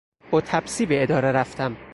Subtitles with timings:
[0.31, 1.77] با تپسی به اداره رفتم.